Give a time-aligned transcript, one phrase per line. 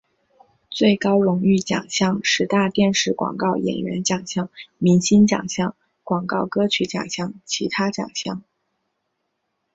[0.71, 8.41] 最高荣誉奖项十大电视广告演员奖项明星奖项广告歌曲奖项其他奖项